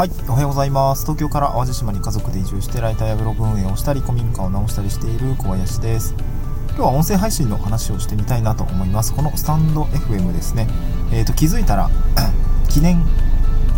[0.00, 1.02] はい、おはようございます。
[1.02, 6.14] 東京から淡路島に家族で移住してライターやブログ運営をしたり、古民家を直したりしている小林です。
[6.68, 9.14] 今日は音声配信の話をしてみたいなと思います。
[9.14, 10.68] このスタンド FM ですね。
[11.12, 11.90] えっ、ー、と、気づいたら、
[12.70, 13.04] 記念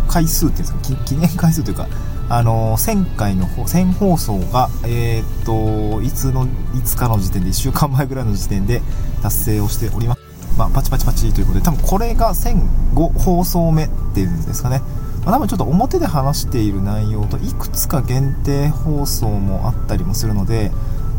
[0.07, 1.87] 回数っていうんですか、記念回数というか、
[2.29, 8.81] あのー、1000回の、1000放送が、えっ、ー、と、いつの、いつかの時点で、1週間前ぐらいの時点で
[9.21, 10.21] 達成をしております。
[10.57, 14.81] まあ、パチパチパチということで、多分これが1005放送目っていうんですかね。
[15.25, 20.71] まあ、多分ちょっと表で話している内容といくつか限定放送もあったりもするので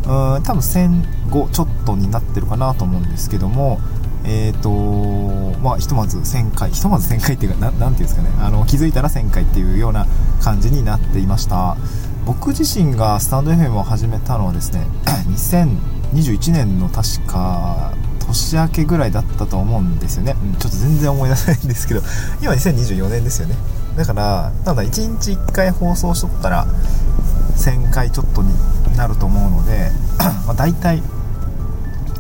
[0.07, 3.81] うん多分1005ちょっとになってるかなと思うんですけども
[4.27, 4.71] えーと
[5.61, 8.31] まあ、ひとまず1000回ひとまず1000回っていうかなていうんですかね。
[8.39, 10.07] あの気づいたら1000回っていうような
[10.41, 11.77] 感じになっていました。
[12.25, 14.87] 僕自身がスタンド FM を始めたのはですね
[15.29, 17.93] 2021年の確か
[18.27, 22.01] 年明けぐらいだったと思うんですよね、うん、ちょっと全然思い出せないんですけど
[22.41, 23.57] 今2024年ですよね。
[23.97, 24.87] だからただ1
[25.21, 26.67] 日1回放送しとったら
[27.57, 28.53] 1000回ちょっとに
[28.97, 29.91] なると思うので
[30.47, 31.03] まあ大体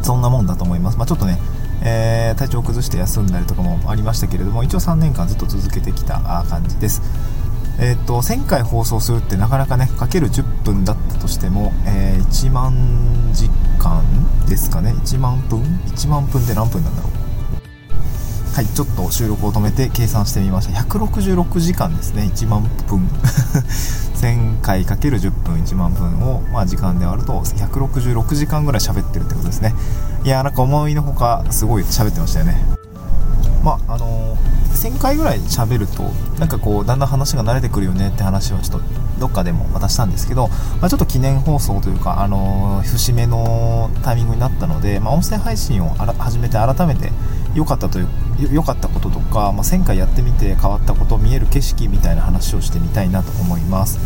[0.03, 1.39] そんなもんだと思います、まあ、ちょっとね、
[1.83, 7.03] えー、体調を崩して休んだりとかもありましたけれども一応3年間ずっと続けてきた感じです。
[7.77, 12.73] えーと、1000回放送するってなかなかねかける10分だったとしても、えー、1万
[13.33, 14.05] 時間
[14.47, 14.93] ですかね。
[14.93, 17.13] 1万分？1万分って何分なんだろう？
[18.55, 20.81] はいちょっと収録を止めて計算してみました。
[20.81, 22.31] 166時間ですね。
[22.33, 23.09] 1万分。
[24.15, 29.75] 1000回かける10分1万分を、まあ、時間で割ると166時間ぐらい喋ってるってことですね。
[30.23, 32.65] いやーなんか思いのほかすごい喋ってましたよね。
[33.65, 40.49] まああのー、1000回ぐらい喋るとなんかこうだんだん話が慣れてくるよねって話をちょっとどっかでも渡したんですけど、
[40.83, 47.11] まあ、ちょっと記念放送というか、あのー、節目のタイミングになったので、まあ、音声配信を始めて改めて
[47.55, 48.09] 良かったという
[48.53, 53.99] 良かったこととか、まあ、1000回やってみて変わったこと見える景色みたいな話をしてみたいなと思います。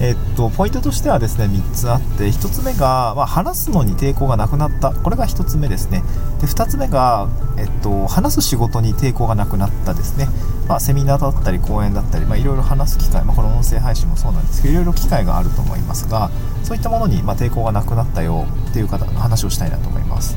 [0.00, 4.92] えっと、ポイントとしてはですね3つあって1つ目が、まあ、話すのに抵抗がなくなった。
[4.92, 6.02] これが1つ目ですね。
[6.40, 10.26] で2つ目が、えっと、話す仕事に抵抗がなくなったですね、
[10.68, 16.30] まあ、セミナーだったり講演だったり、まあ、いろいろ話す機会、まあ、この音声配信もそうなんですけどいろいろ機会があると思いますが
[16.62, 20.36] そういったものに、ま抵抗がなくなったよっていう方の話をしたいなと思います。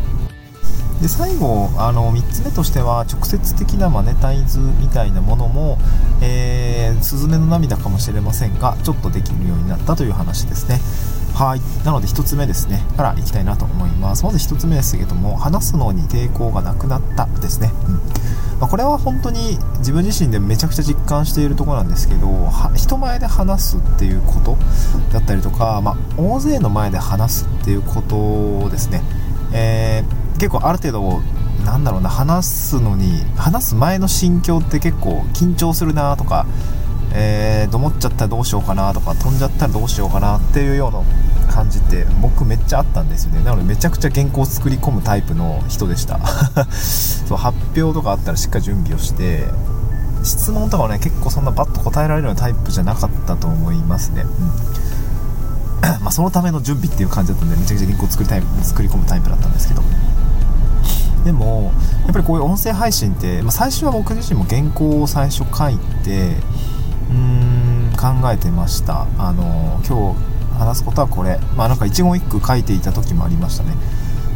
[1.02, 5.78] で最後あの3つ目としては直接的なマネタイズみたいなものも、
[6.24, 10.80] えー、スズメの涙かもしれませんがちょっとできるようになったという話ですね。
[11.36, 11.62] はい。
[11.86, 14.26] なので1つ目ですねからいきたいなと思います。
[14.26, 18.02] まず1つ目ですけども話すのに抵抗がなくなったですね、うん。
[18.60, 22.28] まあ、これは本当に自分自身でめちゃくちゃ実感しているところなんですけど
[22.76, 24.58] 人前で話すっていうこと
[25.14, 29.02] だったりとか、まあ、大勢の前で話すっていうことをですね、
[29.54, 31.22] えー結構ある程度
[31.66, 36.46] なんだろうな話すのに話す前の心境って結構緊張するなとか
[37.14, 41.02] えー、どもっちゃったらどうしようかなとか飛んじゃったらどうしようかなっていうような
[41.54, 43.44] 感じって僕めっちゃあったんですよね。
[43.44, 46.20] なのでめちゃくちゃ原稿を作り込むタイプの人でした。
[46.72, 49.48] そう発表とかあったらしっかり準備をして
[50.24, 54.24] 質問とかはね結構そんなバッと答えられるようなタイプじゃなかったと思いますね、
[55.84, 56.04] うん。
[56.04, 59.82] ま、そのための準備っていう感じだったんでめちゃくちゃ原稿作りタイプ作り込むタイプだったんですけど。
[61.24, 61.74] でも
[62.06, 66.38] やっぱりこういう音声配信って、まあ、最初は僕自身も原稿を最初書いて
[67.10, 69.08] うん考えてました。
[69.18, 71.40] あの今日話すことはこれ。
[71.56, 73.74] まあなんか一言一句書いていた時もありましたね。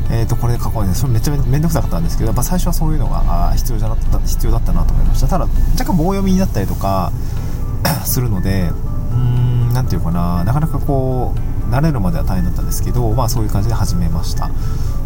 [0.09, 0.93] えー、とこれで書こうね。
[0.93, 5.27] それめっちゃめんどくさかったんですけどやっぱ最初はそういうのが必要じゃなった必要だったなと思いました。
[5.27, 7.11] ただ若干棒読みになったりとか
[8.03, 8.69] するので
[9.11, 10.43] うーん何て言うかな。
[10.43, 11.33] なかなかこ
[11.69, 14.49] う慣れるまでは大変だったんですけどまあそういう感じで始めました。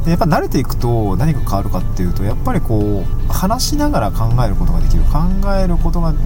[0.06, 5.04] でやっぱ慣れていくと何が変わるかっていうとやっぱりこう話しながら考えることができる。
[5.04, 5.20] 考
[5.54, 6.18] えることが考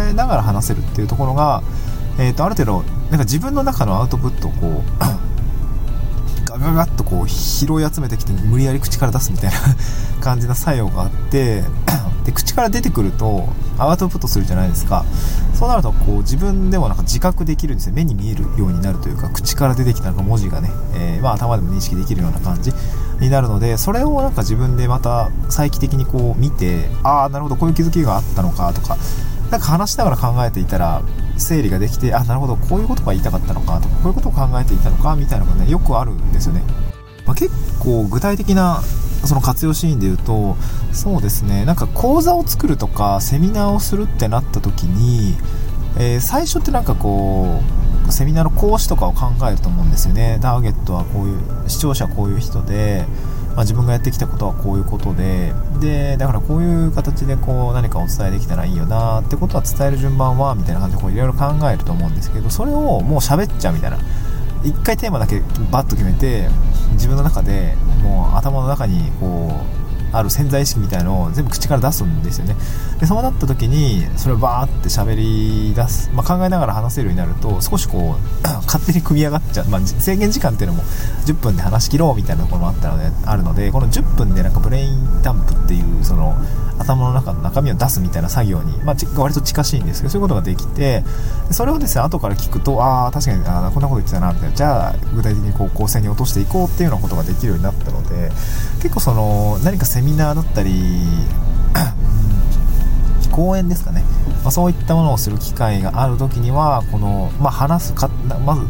[0.00, 1.62] えながら話せるっていうところが、
[2.18, 5.31] えー、とある程度なんか自分の中のアウトプットをこう
[6.58, 9.56] ガガガッとこう拾い集めてきて無理やり口から出すみたいな
[10.20, 11.62] 感じな作用があって
[12.24, 13.48] で口から出てくると
[13.78, 15.04] アウトプットするじゃないですか。
[15.54, 17.94] そうなるとこう自分でもなんか自覚できるんですよ。
[17.94, 22.72] 目に見えるようになるというか口から出てきたなんか文字がね、えー、まあ、頭でも認識できるような感じ
[23.20, 28.96] になるのでそれをなんか自分でまた再帰的にこう見てああなるほどこういう気づきがあったのかとか
[29.50, 31.02] なんか話しながら考えていたら
[31.38, 36.62] 整理ができてあなるほどこういうことが言いたかったのかとかこういうことを考えていたのかみたいなのがねよくあるんですよね、
[37.26, 37.50] まあ、結
[37.80, 38.82] 構具体的な
[39.24, 40.56] その活用シーンで言うと
[40.92, 45.36] そうですねなんか講座を作るとかセミナーをするってなった時に、
[45.98, 47.60] えー、最初ってなんかこ
[48.08, 50.38] うセミナーの講師とかを考えると思うんですよね。
[50.42, 51.38] ターゲットはこういう
[51.68, 53.06] 視聴者こういう人で
[53.54, 63.98] まあ、自分がやってきたことはこういうことででだからこういう形でこう何かお伝えできたらいいよなってことは伝える順番はみたいな感じでいろいろ考えると思うんですけどそれをもう喋っちゃうみたいな。
[64.64, 65.40] 一回テーマだけ
[65.72, 66.48] バッと決めて
[66.92, 69.81] 自分の中でもう頭の中にこう
[70.12, 72.56] ある潜在意識みたいのを全部口から出すんですよね。
[73.00, 80.82] でそうなった時にそれをバーって喋り出す、まあ、考えながら話せるようになると少しこう 勝手に組み上がっちゃう、まあ、制限時間っていうのも
[81.26, 86.36] 10分で話し切ろうみたいなところもあったのであるのでこの10分でなんかブレインダンプっていうその
[86.78, 91.04] 頭の中の中身を出すみたいな作業に、まあ、割と近しいんですけどそういうことができて
[91.50, 94.56] それをですね後から聞くとああ確かにあこんなこと言ってたなみたいな。
[94.56, 98.30] じゃあ具体的にこう構成に落としていこうっていうようなことができるようになったので
[98.82, 100.72] 結構その何かセミナーだったり
[103.30, 104.04] 講演ですかね、
[104.42, 108.10] まあ、そういったものをする機会がある時にはこの、まあ、話すか
[108.44, 108.62] まず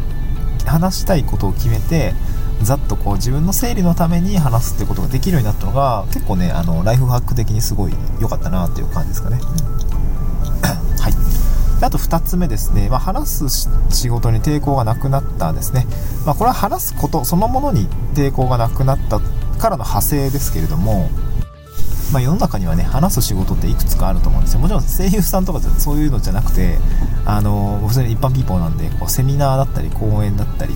[0.66, 2.14] 話したいことを決めて
[2.62, 9.40] ざっとこう自分の整理のために話すってことができるようになったのが結構ねあのライフハック的にすごい良かったなっていう感じですかね、
[11.00, 11.12] はい。
[11.84, 15.86] あと2つ目ですね、まあ、話す仕事に抵抗がなくなったですね、
[16.24, 19.20] まあ、これは話すことそのものに抵抗がなくなった
[19.62, 21.08] からの派生ですけれども
[22.12, 26.76] まあ、世の中にはね話す仕事っていくつかあると思うんですよもちろん声優さんとかそういうのじゃなくて
[27.24, 30.74] あの普通に一般ピーポーなんでこうセミナーだったり講演だったり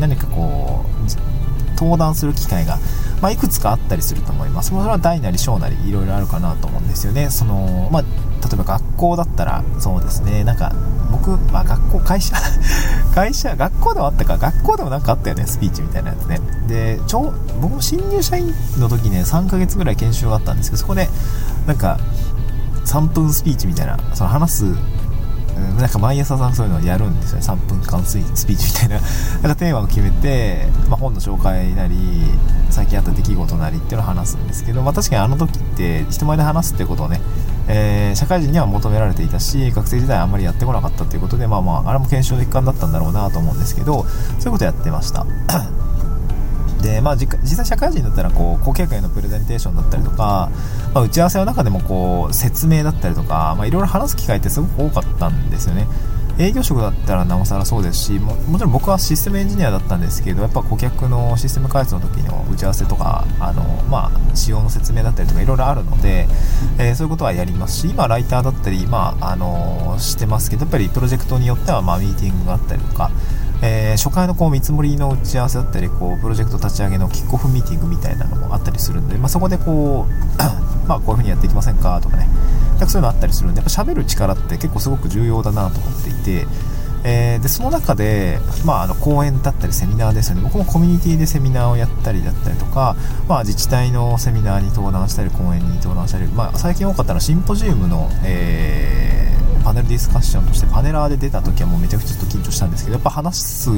[0.00, 1.38] 何かこう
[1.78, 2.78] 登壇する機会が、
[3.22, 4.70] まあ、いくつかあったりすると思います。
[4.70, 7.30] それは大なり小なりいろいろあるかなと思うんですよね。
[7.30, 8.08] その、まあ、例
[8.52, 10.72] えば学校だったら、そうですね、なんか、
[11.10, 12.36] 僕、ま、学校、会社
[13.14, 16.40] 会社、学校でもあったか、学校でもなんかあったよね、スピーチみたいなやつね。
[16.66, 21.08] で、ちょ僕も新入社員の時ね、3ヶ月ぐらい研修があったんですけど、そこで、
[21.66, 21.98] なんか、
[22.84, 24.64] 3分スピーチみたいな、その話す
[25.78, 29.00] なんか毎朝さんそういうのをやるんですよね3分間スピーチみたいな
[29.42, 31.96] なんかテーマを決めて、まあ、本の紹介なり
[32.70, 37.20] 最近あった出来事なりっていうのを話すんですけど、まあ、確かにあの時って人前で話すってことをね、
[37.68, 45.26] えー、社会人には求められていたし学生時代あんまりやってこなかったということでまあまああれも研修の一環だったんだろうなと思うんですけどそういうことやってました。
[46.82, 50.48] で、まあ、実際社会人だったらこう顧客へのプレゼンテーションだったりとか、
[50.94, 55.88] まあ、打ち合わせの中でもこう説明だったりとか、いろいろ話す機会ってすごく多かったんですよね。
[56.38, 66.28] 営業職だったらなおさらそうですしももちろん僕はシステムエンジニアだったんですけどやっぱ顧客のシステム開発の時の打ち合わせとかあの、まあ、仕様の説明だったりとかいろいろあるので、
[66.78, 73.10] えー、そういうことはやりますし今ライターだったり、まあ、あのしてますけどやっぱりプロジェクトによってはまあミーティングがあったりとか
[73.62, 80.38] えー、初回のこう見積もりの打ち合わせだったりこうプロジェクト立ち上げのキックオフミーティングみたいなのもあったりするんで、まあ、そこでこう
[80.88, 82.28] まあこういう風にやっていきませんかとかね
[82.78, 86.46] そういうのあったりするんでやっぱ喋る力って結構すごく重要だなと思っていて、
[87.02, 90.42] えー、でその中で、まあ、あの講演だったりセミナーですよね。
[90.42, 92.94] 僕もコミュニティでセミナーをやったりだったりとか、
[93.28, 99.27] まあ、自治体のセミナーに登壇したり講演に登壇したり、まあ、最近多かったのはシンポジウムの、えー
[99.68, 103.70] パネルディスカッションとしてパネラーで出た時はもうめちゃくちゃちょっと緊張したんですけどやっぱ話す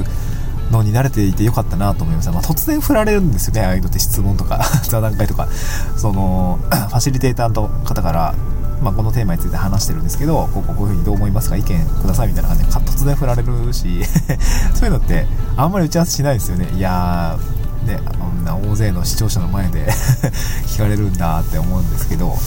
[0.70, 2.31] のに慣れていてよかったなと思います。
[2.31, 5.48] まあ、突然振られるんですよね、ああいうのって質問とか 座談会とか、
[5.96, 8.37] その、 ファシリテーターの方から、
[8.81, 11.56] まあ、このテーマについて話してるんですけど、こうこういうふうにどう思いますか？
[11.56, 14.04] 意見くださいみたいな感じで突然振られるし
[14.75, 15.26] そういうのって
[15.56, 16.69] あんまり打ち合わせしないですよね。
[16.76, 19.90] いやー、ね、あんな大勢の視聴者の前で
[20.69, 22.38] 聞かれるんだって思うんですけど、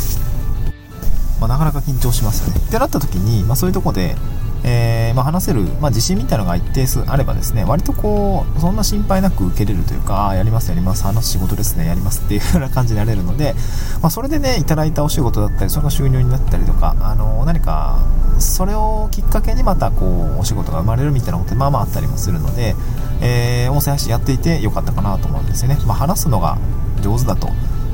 [1.44, 2.62] まあ、なかなか緊張しますよね。
[2.66, 4.16] ってなった時に、まあ、そういうとこで、
[4.64, 13.56] えー、まあ、話せる、まあ、自信みたいなのが一定数あればですね、割とこう、そんな心配なく受けれるというか、やりますやります、話す仕事ですね、やりますっていうような感じになれるので、
[14.02, 18.00] まあ、それでね、いただいたお仕事だったり、それが収入になったりとか、あの何か、
[18.40, 22.76] それをきっかけにまたこう、お仕事が生まれるみたいなことまあまああったりもするので、
[23.20, 25.78] えー、音声配信やっていてよかったかなと思うんですよね。
[25.86, 26.58] ま、話すのが
[27.02, 27.50] 上手だと、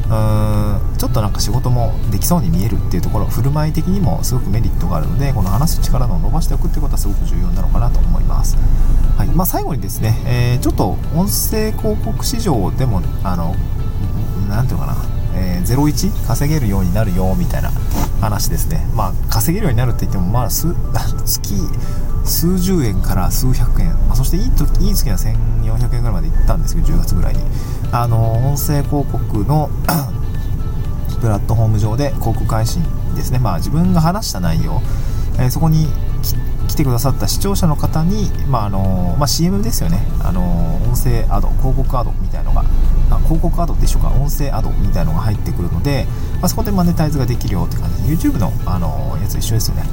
[0.10, 8.58] ちょっとなんか仕事もできそうに見えるっていうところ振る舞い的にもすごくメリットがあるのでこの話す力を伸ばしておくっていうことはすごく重要なのかなと思います、
[9.18, 9.28] はい。
[9.28, 13.56] まあ、最後にですね、えー、ちょっと音声広告市場でもあの
[14.50, 14.98] 何ていうのかな、
[15.36, 17.72] えー、01稼げるようになるよみたいな
[18.20, 18.86] 話ですね。
[18.96, 21.54] まあ稼げるようになるって言ってもまあ 月
[22.26, 27.40] 数十円から数百円、そしていい時いい月は1400円ぐらいまで行ったんですけど10月ぐらいに。
[27.94, 29.70] あの音声広告の
[31.22, 32.84] プラットフォーム上で広告配信
[33.16, 34.82] ですね、まあ、自分が話した内容、
[35.38, 35.88] えー、そこに
[36.68, 42.66] 来てくださった視聴者の方に、まああのまあ、CM ですよね、あの音声アド、広告アドみたいのが、
[43.10, 46.08] あ広告アドでしょうか、音声アドみたいのが入ってくるので、
[46.42, 49.84] まあ、そこでマネタイズができるよって感じで、YouTube の、あのやつ一緒ですよね。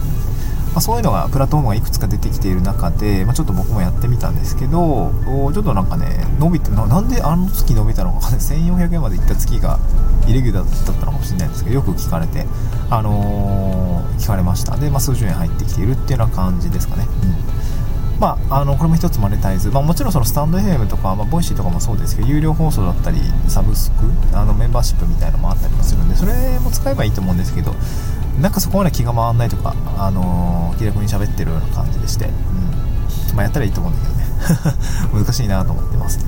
[0.78, 5.12] あ、そういうのがプラットフォームがいくつか出てきている中で、まあ、ちょっと僕もやってみたんですけど
[5.52, 9.78] ちょっとなんかね伸びてななんであの月伸びたのか1400円までいった月が
[10.26, 12.47] イレギュラーだったのかもしれないんですけどよく聞かれて、
[12.90, 14.76] あのー、聞かれました。
[14.76, 18.21] で、まあ、数十円入ってきているっていうような感じですかね、うん。
[18.21, 27.75] まあ、あのこれも一つマネタイズ、まあ、もちろんそのスタンド FM とか、まあ、ボイシーとかもそうですけど有料放送だったりサブスクあのメンバーシップみたいなのもあったりもするんでそれも使えばいいと思うんですけど
[28.40, 32.28] なんかそこまで気が回らないとか、あのー、気楽に喋ってるような感じでして、う
[33.33, 33.37] ん。
[33.37, 34.76] まあ、やったらいいと思うんだけどね。
[35.25, 36.18] 難しいなと思ってます。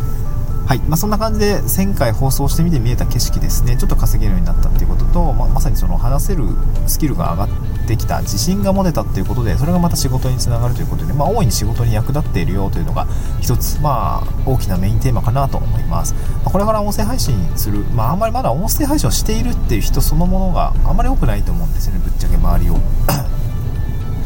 [0.68, 3.76] はい、まあ、そんな感じで1000回放送してみて見えた景色ですね。
[3.78, 6.44] ちょっと稼げるようになったっていうことと、まあ、まさにその話せる
[6.86, 7.48] スキルが上がっ
[7.88, 13.06] てきた自信が持てたっていうことでそれがまた仕事につながるということで、まあ、大いに仕事に役立っているよというのが
[13.40, 22.00] 一つ、まあ、大きなメインテーマかなと思います、まあ、これから音声配信する、まあ、あんまりまだ音声配信をしているっていう人そのものがあんまり多くないと思うんですよね。
[22.04, 22.76] ぶっちゃけ周りを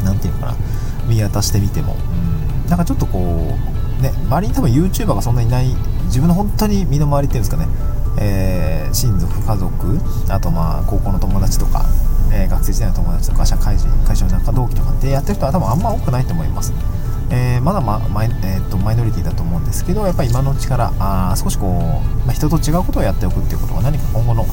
[0.05, 0.59] 何て言うのかな
[1.09, 1.95] 見渡してみても。
[1.95, 2.69] うん。
[2.69, 5.67] なんかちょっとこうね周りに多分 YouTuber がそんなにいない
[6.07, 7.69] 自分の本当に身の回りっていうんですかね、
[8.19, 11.85] えー、親族、家族、あとまあ高校の友達とか、
[12.33, 16.73] えー、学生時代の友達とか、社会人、会社の中同期とかでやってる人は多分あんま多くないと思います。
[17.31, 24.45] えー、まだ、まマイ,、えーと、マイノリティだと思うんですけどやっぱり今のうちからあ少しこう、まあ、人と違うことをやっておくっていうことが何か今後の、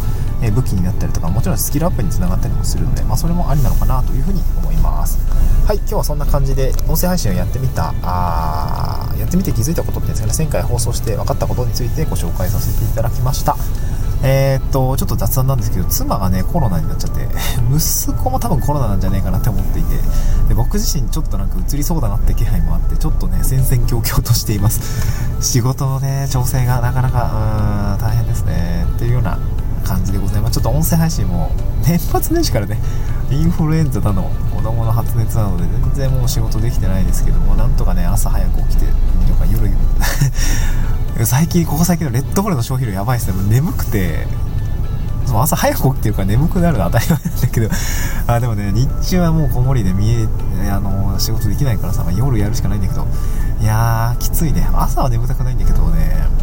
[0.41, 5.19] え武器になったりとかもちろんスキルアップにつながったりもするので、まあ、それもありなのかなというふうに思います
[5.65, 13.55] はい今日はそんな感じで音声配信をやってみたあやってみて気づいたことっていうんですね前回放送して分かったことについてご紹介させていただきました
[14.22, 17.25] えー、っと、ちょっと雑談なんですけど、妻がね、コロナになっちゃって、
[17.74, 19.96] 息子も多分コロナなんじゃねえかなって思っていて、
[20.50, 24.81] で僕自身ちょっとなんか移りそうだなって気配もあって、ちょっとね、戦々恐々としています。
[25.39, 28.86] 仕事のね、調整がなかなか、うーん、大変ですね。
[28.96, 29.39] っていうような
[29.89, 30.53] 感じでございます。
[30.53, 31.51] ちょっと音声配信も、
[31.84, 32.77] 年末年始からね、
[33.31, 39.72] インフルエンザだの、子供の発熱なので、全然もう仕事できてないですけども、なんとかね、朝早く起きて、とか夜、
[41.25, 43.34] 最近ここ最近のレッドブルの消費量やばいですね。
[43.34, 44.27] もう眠くて
[45.27, 47.69] 朝早く起きてるから眠くなるのは当たり前なんだけど
[48.25, 50.27] あでもね日中はもうこもりで見え
[50.72, 53.05] あの仕事できないからさ、まあ、夜やるしかないんだけど
[53.62, 54.65] いやーきついね。
[54.74, 56.38] 朝は眠たくないんだけどね。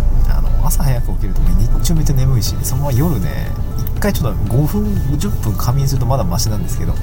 [0.67, 3.51] 朝早く起きると日中めっちゃ眠いしそのまま夜ね
[3.97, 4.85] 1回ちょっと5分
[5.19, 6.95] 10分仮眠するとまだマシなんですけど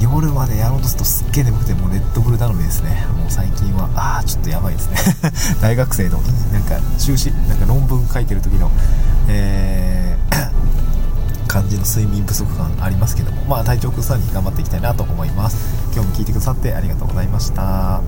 [0.00, 3.04] 夜までやろうとするとすっげえ眠くてもうレッドブル頼みですね。
[3.18, 4.96] もう最近はああちょっとやばいですね。
[5.60, 6.20] 大学生の
[6.52, 8.70] なんか修士なんか論文書いてる時の
[9.26, 15.56] えー、 感じの睡眠不足感ありますけどもまあ体調崩さずに頑張っていきたいなと思います。
[15.92, 18.00] 今日も聞いてくださってありがとうございました。